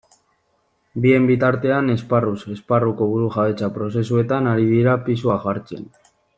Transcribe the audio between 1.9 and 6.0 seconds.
esparruz esparruko burujabetza prozesuetan ari dira pisua jartzen.